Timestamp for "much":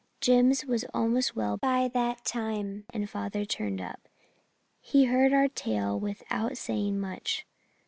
6.99-7.45